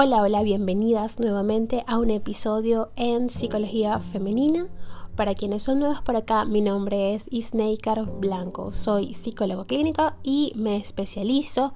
[0.00, 4.68] Hola, hola, bienvenidas nuevamente a un episodio en Psicología Femenina.
[5.16, 8.70] Para quienes son nuevos por acá, mi nombre es Isneikar Blanco.
[8.70, 11.74] Soy psicólogo clínico y me especializo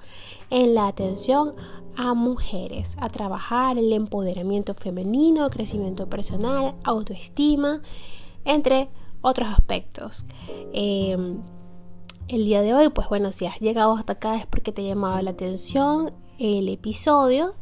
[0.49, 1.53] en la atención
[1.97, 7.81] a mujeres, a trabajar el empoderamiento femenino, crecimiento personal, autoestima,
[8.45, 8.87] entre
[9.21, 10.27] otros aspectos.
[10.71, 11.41] Em,
[12.29, 14.87] el día de hoy, pues bueno, si has llegado hasta acá es porque te ha
[14.87, 17.55] llamado la atención el episodio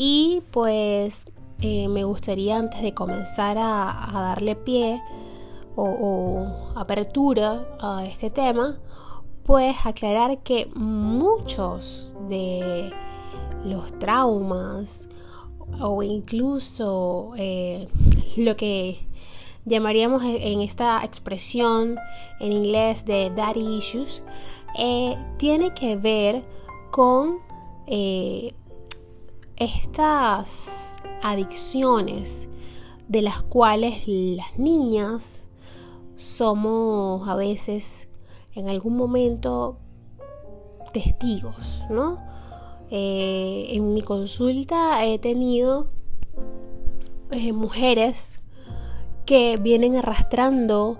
[0.00, 1.26] y pues
[1.60, 5.02] eh, me gustaría antes de comenzar a, darle pie
[5.74, 8.78] o, apertura a este tema,
[9.42, 12.92] pues aclarar que muchos de
[13.64, 15.08] los traumas
[15.80, 17.88] o incluso eh,
[18.36, 19.04] lo que
[19.64, 21.98] llamaríamos e, en esta expresión
[22.38, 24.22] en inglés de daddy issues,
[24.78, 26.44] eh, tiene que ver
[26.92, 27.38] con
[29.58, 32.48] estas adicciones
[33.08, 35.48] de las cuales las niñas
[36.16, 38.08] somos a veces
[38.54, 39.78] en algún momento
[40.92, 42.18] testigos, ¿no?
[42.90, 45.88] Eh, en mi consulta he tenido
[47.30, 48.40] eh, mujeres
[49.26, 50.98] que vienen arrastrando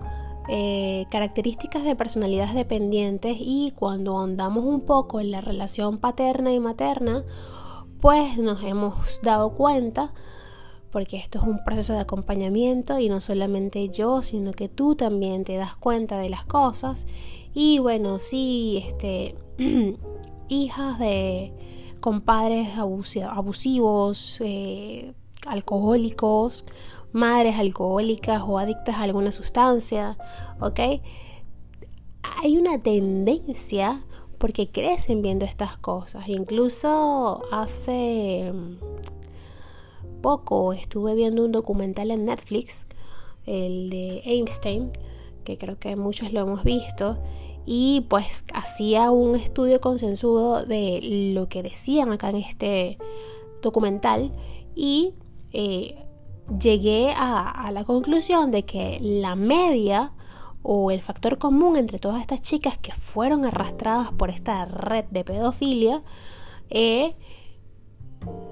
[0.50, 6.60] eh, características de personalidades dependientes y cuando andamos un poco en la relación paterna y
[6.60, 7.24] materna
[8.00, 10.12] pues nos hemos dado cuenta,
[10.90, 15.44] porque esto es un proceso de acompañamiento y no solamente yo, sino que tú también
[15.44, 17.06] te das cuenta de las cosas.
[17.54, 19.34] Y bueno, sí, este,
[20.48, 21.52] hijas de
[22.00, 25.12] compadres abusivos, eh,
[25.46, 26.66] alcohólicos,
[27.12, 30.16] madres alcohólicas o adictas a alguna sustancia,
[30.60, 30.80] ¿ok?
[32.42, 34.02] Hay una tendencia
[34.38, 36.28] porque crecen viendo estas cosas.
[36.28, 38.76] Incluso hace mm,
[40.22, 42.86] poco estuve viendo un documental en Netflix,
[43.46, 44.90] el de Einstein,
[45.44, 47.18] que creo que muchos lo hemos visto,
[47.66, 52.96] y pues hacía un estudio consensuado de lo que decían acá en este
[53.60, 54.32] documental
[54.74, 55.12] y
[55.52, 55.96] eh,
[56.58, 60.12] llegué a la conclusión de que la media
[60.62, 65.24] o el factor común entre todas estas chicas que fueron arrastradas por esta red de
[65.24, 66.02] pedofilia,
[66.70, 67.14] eh,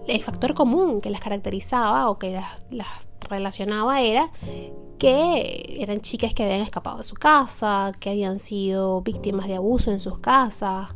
[0.07, 2.41] el factor común que las caracterizaba o que
[2.71, 4.31] las, relacionaba era
[4.99, 9.91] que eran chicas que habían escapado de su casa, que habían sido víctimas de abuso
[9.91, 10.95] en sus casas,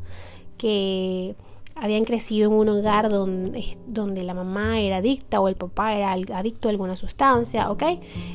[0.57, 1.35] que
[1.75, 6.69] habían crecido en un hogar donde, la mamá era adicta o el papá era adicto
[6.69, 7.83] a alguna sustancia, ¿ok?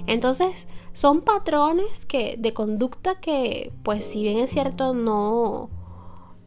[0.08, 5.70] Entonces son patrones que, de conducta que, pues si bien es cierto, no,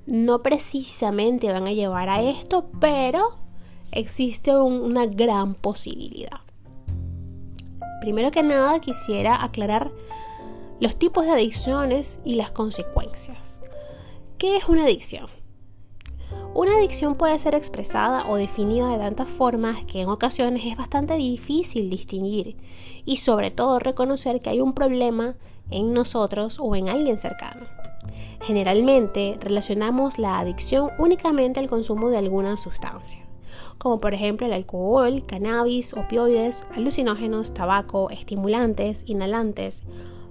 [0.07, 3.37] no precisamente van a llevar a esto, pero
[3.93, 6.41] existe una gran posibilidad.
[8.01, 9.91] Primero que nada quisiera aclarar
[10.81, 13.61] los tipos de adicciones y las consecuencias.
[14.39, 15.38] ¿Qué es una adicción?
[16.55, 21.15] Una adicción puede ser expresada o definida de tantas formas que en ocasiones es bastante
[21.15, 22.57] difícil distinguir
[23.05, 25.37] y sobre todo reconocer que hay un problema
[25.71, 27.67] en nosotros o en alguien cercano.
[28.41, 33.27] Generalmente relacionamos la adicción únicamente al consumo de alguna sustancia,
[33.77, 39.83] como por ejemplo el alcohol, cannabis, opioides, alucinógenos, tabaco, estimulantes, inhalantes,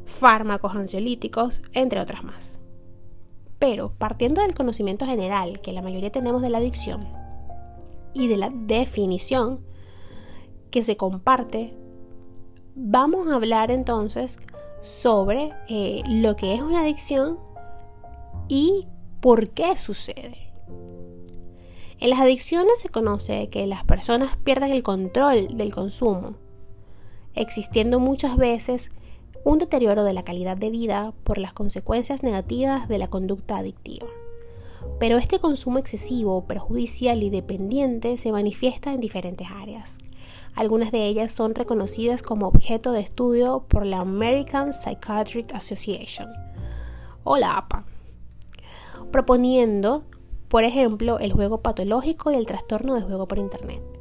[0.06, 2.60] fármacos ansiolíticos, entre otras más.
[3.60, 7.08] Pero partiendo del conocimiento general que la mayoría tenemos de la adicción
[8.14, 9.62] y de la definición
[10.72, 11.74] que se comparte,
[12.76, 14.40] vamos a hablar entonces
[14.82, 17.40] sobre eh, lo que es una adicción
[18.48, 18.88] y
[19.22, 20.38] por qué sucede.
[22.00, 26.36] En las adicciones se conoce que las personas pierden el control del consumo,
[27.34, 28.92] existiendo muchas veces
[29.48, 34.06] un deterioro de la calidad de vida por las consecuencias negativas de la conducta adictiva.
[35.00, 40.00] Pero este consumo excesivo, perjudicial y dependiente se manifiesta en diferentes áreas.
[40.54, 46.28] Algunas de ellas son reconocidas como objeto de estudio por la American Psychiatric Association
[47.24, 47.86] o la APA,
[49.14, 50.04] proponiendo,
[50.50, 53.97] por ejemplo, el juego patológico y el trastorno de juego por Internet.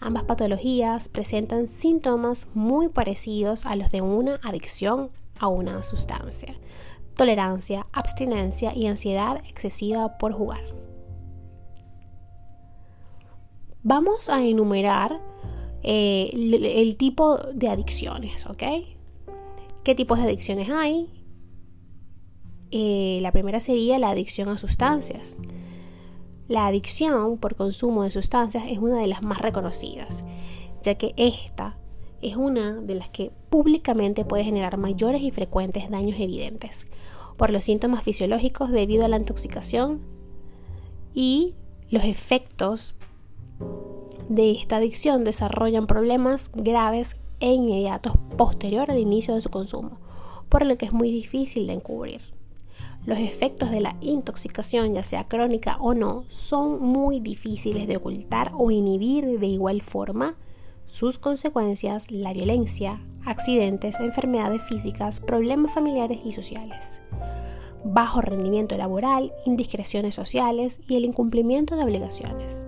[0.00, 6.54] Ambas patologías presentan síntomas muy parecidos a los de una adicción a una sustancia,
[7.14, 10.62] tolerancia, abstinencia y ansiedad excesiva por jugar.
[13.82, 15.20] Vamos a enumerar
[15.82, 18.62] eh, el, tipo de adicciones, ¿ok?
[19.84, 21.08] ¿Qué tipos de adicciones hay?
[22.72, 25.38] Eh, la primera sería la adicción a sustancias.
[26.48, 30.24] La adicción por consumo de sustancias es una de las más reconocidas,
[30.82, 31.76] ya que esta
[32.22, 36.86] es una de las que públicamente puede generar mayores y frecuentes daños evidentes
[37.36, 40.00] por los síntomas fisiológicos debido a la intoxicación
[41.12, 41.54] y
[41.90, 42.94] los efectos
[44.28, 49.98] de esta adicción desarrollan problemas graves e inmediatos posterior al inicio de su consumo,
[50.48, 52.35] por lo que es muy difícil de encubrir.
[53.06, 58.50] Los efectos de la intoxicación, ya sea crónica o no, son muy difíciles de ocultar
[58.58, 60.34] o inhibir de igual forma
[60.86, 67.00] sus consecuencias, la violencia, accidentes, enfermedades físicas, problemas familiares y sociales,
[67.84, 72.66] bajo rendimiento laboral, indiscreciones sociales y el incumplimiento de obligaciones.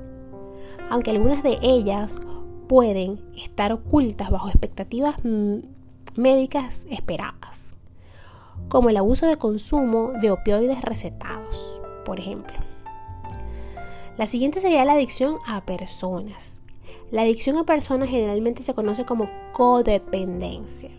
[0.89, 2.21] Aunque algunas de ellas
[2.69, 5.17] pueden estar ocultas bajo expectativas
[6.15, 7.75] médicas esperadas,
[8.69, 12.57] como el abuso de consumo de opioides recetados, por ejemplo.
[14.17, 16.63] La siguiente sería la adicción a personas.
[17.11, 20.91] La adicción a personas generalmente se conoce como codependencia,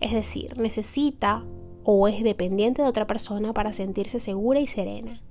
[0.00, 1.44] es decir, necesita
[1.84, 5.22] o es dependiente de otra persona para sentirse segura y serena.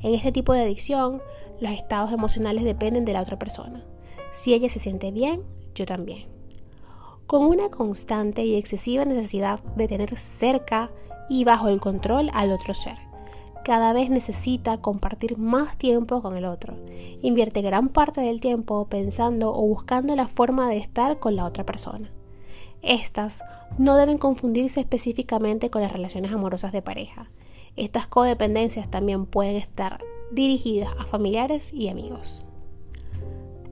[0.00, 1.22] En este tipo de adicción,
[1.60, 3.84] los estados emocionales dependen de la otra persona.
[4.32, 5.42] Si ella se siente bien,
[5.74, 6.26] yo también.
[7.26, 10.90] Con una constante y excesiva necesidad de tener cerca
[11.28, 13.08] y bajo el control al otro ser
[13.68, 16.74] cada vez necesita compartir más tiempo con el otro.
[17.20, 21.66] Invierte gran parte del tiempo pensando o buscando la forma de estar con la otra
[21.66, 22.10] persona.
[22.80, 23.44] Estas
[23.76, 27.30] no deben confundirse específicamente con las relaciones amorosas de pareja.
[27.76, 30.02] Estas codependencias también pueden estar
[30.32, 32.46] dirigidas a familiares y amigos.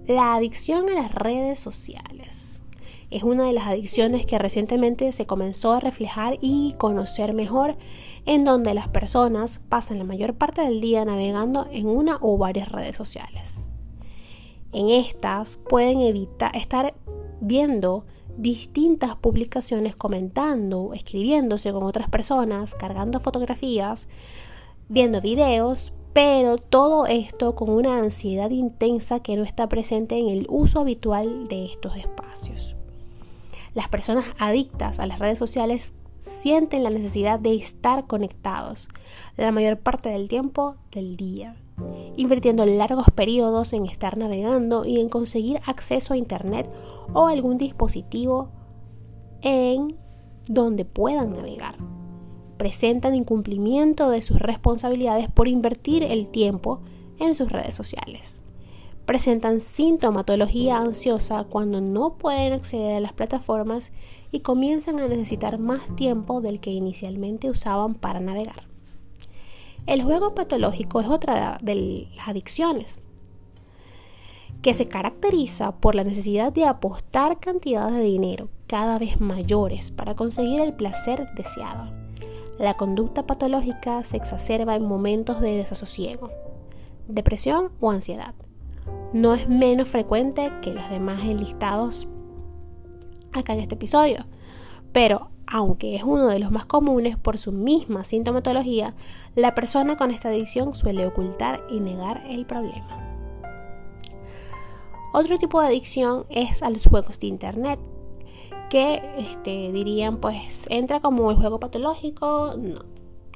[0.07, 2.63] La adicción a las redes sociales
[3.17, 7.79] es una de las adicciones que recientemente se comenzó a reflejar y conocer mejor,
[8.27, 12.71] en donde las personas pasan la mayor parte del día navegando en una o varias
[12.71, 13.67] redes sociales.
[14.73, 16.95] En estas pueden evitar estar
[17.41, 18.05] viendo
[18.37, 24.09] distintas publicaciones comentando, escribiéndose con otras personas, cargando fotografías,
[24.91, 30.47] viendo videos, pero todo esto con una ansiedad intensa que no está presente en el
[30.51, 32.77] uso habitual de estos espacios.
[33.77, 38.89] Las personas adictas a las redes sociales sienten la necesidad de estar conectados
[39.37, 41.57] la mayor parte del tiempo del día,
[42.17, 46.71] invirtiendo largos periodos en estar navegando y en conseguir acceso a Internet
[47.13, 48.49] o algún dispositivo
[49.43, 49.95] en
[50.49, 51.77] donde puedan navegar.
[52.57, 56.81] Presentan incumplimiento de sus responsabilidades por invertir el tiempo
[57.19, 58.41] en sus redes sociales
[59.07, 63.93] presentan sintomatología ansiosa cuando no pueden acceder a las plataformas
[64.33, 68.67] y comienzan a necesitar más tiempo del que inicialmente usaban para navegar.
[69.87, 73.07] El juego patológico es otra de las adicciones,
[74.61, 80.17] que se caracteriza por la necesidad de apostar cantidades de dinero cada vez mayores para
[80.17, 81.93] conseguir el placer deseado.
[82.59, 86.31] La conducta patológica se exacerba en momentos de desasosiego,
[87.07, 88.35] depresión o ansiedad
[89.13, 92.09] no es menos frecuente que los demás enlistados
[93.33, 94.27] acá en este episodio.
[94.93, 98.95] Pero aunque es uno de los más comunes por su misma sintomatología,
[99.35, 103.03] la persona con esta adicción suele ocultar y negar el problema.
[105.13, 107.79] Otro tipo de adicción es a los juegos de internet,
[108.69, 112.81] que este, dirían pues entra como el juego patológico, no,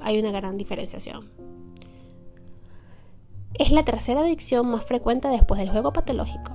[0.00, 1.30] hay una gran diferenciación.
[3.54, 6.52] Es la tercera adicción más frecuente después del juego patológico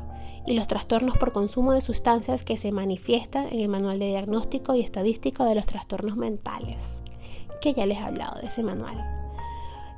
[0.48, 4.76] y los trastornos por consumo de sustancias que se manifiestan en el Manual de Diagnóstico
[4.76, 7.04] y Estadístico de los Trastornos Mentales,
[7.62, 9.04] que ya les he hablado de ese manual.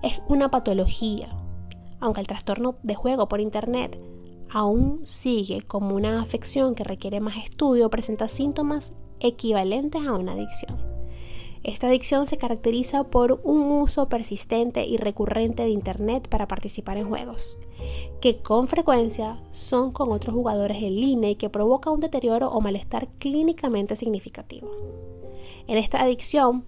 [0.01, 1.29] Es una patología,
[1.99, 3.99] aunque el trastorno de juego por Internet
[4.49, 10.96] aún sigue como una afección que requiere más estudio, presenta síntomas equivalentes a una adicción.
[11.67, 17.09] Esta adicción se caracteriza por un uso persistente y recurrente de Internet para participar en
[17.09, 17.59] juegos,
[18.21, 22.61] que con frecuencia son con otros jugadores en línea y que provoca un deterioro o
[22.61, 24.71] malestar clínicamente significativo.
[25.67, 26.63] En esta adicción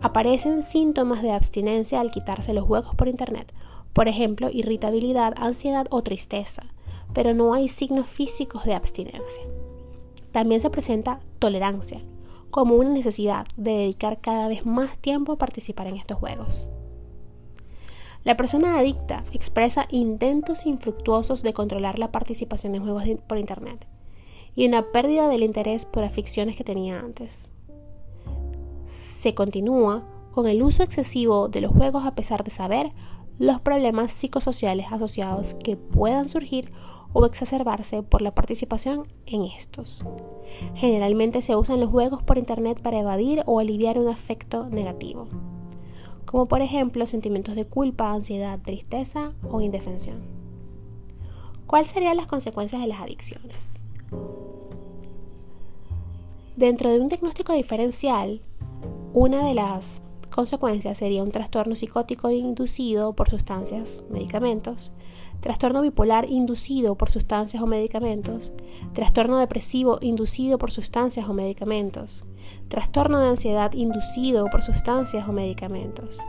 [0.00, 3.54] aparecen síntomas de abstinencia al quitarse los juegos por Internet,
[3.92, 6.64] por ejemplo, irritabilidad, ansiedad o tristeza,
[7.14, 9.44] pero no hay signos físicos de abstinencia.
[10.32, 12.02] También se presenta tolerancia,
[12.50, 16.68] como una necesidad de dedicar cada vez más tiempo a participar en estos juegos.
[18.22, 23.86] La persona adicta expresa intentos infructuosos de controlar la participación en juegos por Internet
[24.54, 27.48] y una pérdida del interés por aficiones que tenía antes.
[28.84, 32.92] Se continúa con el uso excesivo de los juegos a pesar de saber
[33.38, 36.72] los problemas psicosociales asociados que puedan surgir
[37.12, 40.06] o exacerbarse por la participación en estos.
[40.74, 45.28] Generalmente se usan los juegos por internet para evadir o aliviar un afecto negativo,
[46.24, 50.20] como por ejemplo sentimientos de culpa, ansiedad, tristeza o indefensión.
[51.66, 53.84] ¿Cuáles serían las consecuencias de las adicciones?
[56.56, 58.42] Dentro de un diagnóstico diferencial,
[59.14, 64.92] una de las consecuencias sería un trastorno psicótico inducido por sustancias, medicamentos,
[65.40, 68.52] trastorno bipolar inducido por sustancias o medicamentos,
[68.92, 72.24] trastorno depresivo inducido por sustancias o medicamentos,
[72.68, 76.20] trastorno de ansiedad inducido por sustancias o medicamentos,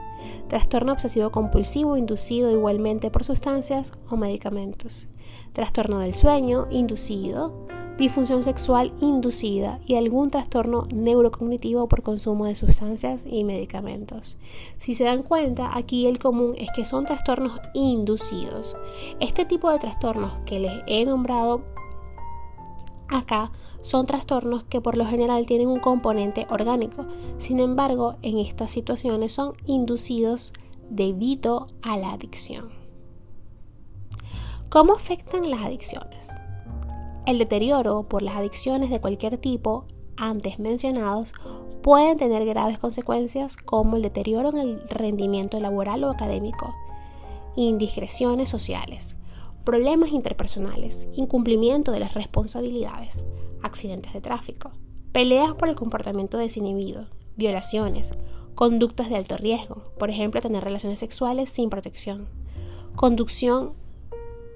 [0.48, 5.08] trastorno obsesivo compulsivo inducido igualmente por sustancias o medicamentos,
[5.54, 13.26] trastorno del sueño inducido, disfunción sexual inducida y algún trastorno neurocognitivo por consumo de sustancias
[13.30, 14.38] y medicamentos.
[14.80, 18.76] Si se dan cuenta, aquí el común es que son trastornos inducidos.
[19.20, 21.62] Este tipo de trastornos que les he nombrado
[23.10, 23.52] acá
[23.84, 27.06] son trastornos que por lo general tienen un componente orgánico.
[27.38, 30.54] Sin embargo, en estas situaciones son inducidos
[30.90, 32.81] debido a la adicción.
[34.72, 36.30] ¿Cómo afectan las adicciones?
[37.25, 39.86] El deterioro por las adicciones de cualquier tipo
[40.16, 41.34] antes mencionados
[41.84, 46.74] pueden tener graves consecuencias como el deterioro en el rendimiento laboral o académico,
[47.58, 49.18] indiscreciones sociales,
[49.66, 53.25] problemas interpersonales, incumplimiento de las responsabilidades,
[53.62, 54.72] accidentes de tráfico,
[55.12, 58.13] peleas por el comportamiento desinhibido, violaciones,
[58.56, 62.30] conductas de alto riesgo, por ejemplo, tener relaciones sexuales sin protección,
[62.96, 63.74] conducción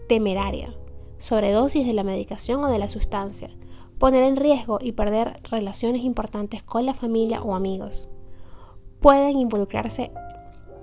[0.07, 0.75] temeraria,
[1.17, 3.50] sobredosis de la medicación o de la sustancia,
[3.97, 8.09] poner en riesgo y perder relaciones importantes con la familia o amigos.
[9.00, 10.12] Pueden involucrarse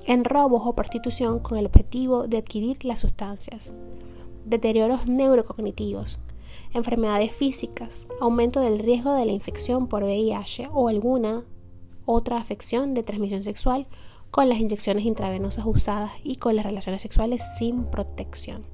[0.06, 3.74] en robos o prostitución con el objetivo de adquirir las sustancias,
[4.44, 6.20] deterioros neurocognitivos,
[6.72, 11.44] enfermedades físicas, aumento del riesgo de la infección por VIH o alguna
[12.04, 13.86] otra afección de transmisión sexual
[14.30, 18.64] con las inyecciones intravenosas usadas y con las relaciones sexuales sin protección.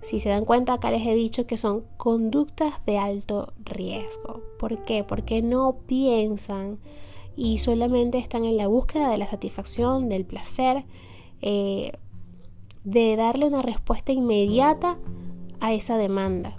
[0.00, 4.42] Si se dan cuenta, acá les he dicho que son conductas de alto riesgo.
[4.58, 5.04] ¿Por qué?
[5.04, 6.78] Porque no piensan
[7.36, 10.84] y solamente están en la búsqueda de la satisfacción, del placer,
[11.40, 11.92] eh,
[12.84, 14.98] de darle una respuesta inmediata
[15.60, 16.56] a esa demanda.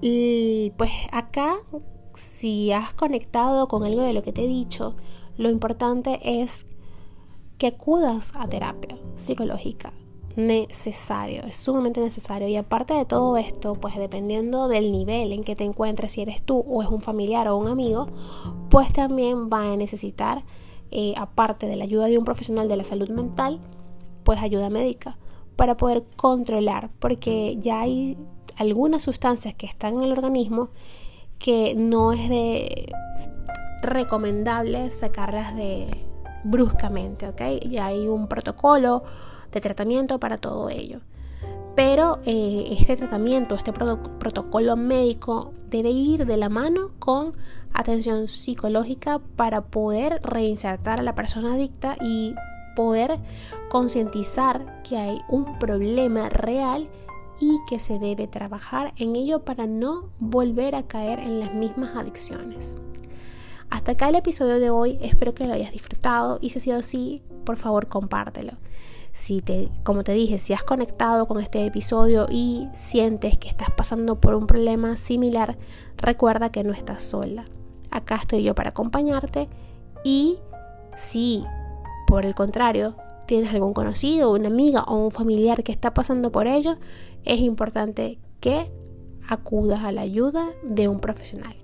[0.00, 1.56] Y pues acá,
[2.12, 4.96] si has conectado con algo de lo que te he dicho,
[5.38, 6.66] lo importante es
[7.58, 9.92] que acudas a terapia psicológica.
[10.36, 12.48] Necesario, es sumamente necesario.
[12.48, 16.42] Y aparte de todo esto, pues dependiendo del nivel en que te encuentres, si eres
[16.42, 18.08] tú o es un familiar o un amigo,
[18.68, 20.44] pues también va a necesitar,
[20.90, 23.60] eh, aparte de la ayuda de un profesional de la salud mental,
[24.24, 25.18] pues ayuda médica
[25.54, 28.18] para poder controlar, porque ya hay
[28.56, 30.70] algunas sustancias que están en el organismo
[31.38, 32.92] que no es de
[33.82, 35.88] recomendable sacarlas de,
[36.44, 37.40] bruscamente, ¿ok?
[37.62, 39.02] Y hay un protocolo
[39.50, 41.00] de tratamiento para todo ello.
[41.74, 47.34] Pero eh, este tratamiento, este protocolo médico debe ir de la mano con
[47.72, 52.34] atención psicológica para poder reinsertar a la persona adicta y
[52.76, 53.18] poder
[53.70, 56.88] concientizar que hay un problema real
[57.40, 61.96] y que se debe trabajar en ello para no volver a caer en las mismas
[61.96, 62.80] adicciones.
[63.74, 66.78] Hasta acá el episodio de hoy, espero que lo hayas disfrutado y si ha sido
[66.78, 68.52] así, por favor compártelo.
[69.10, 73.72] Si te, como te dije, si has conectado con este episodio y sientes que estás
[73.72, 75.58] pasando por un problema similar,
[75.96, 77.46] recuerda que no estás sola.
[77.90, 79.48] Acá estoy yo para acompañarte
[80.04, 80.38] y
[80.96, 81.44] si
[82.06, 82.94] por el contrario
[83.26, 86.76] tienes algún conocido, una amiga o un familiar que está pasando por ello,
[87.24, 88.70] es importante que
[89.28, 91.63] acudas a la ayuda de un profesional.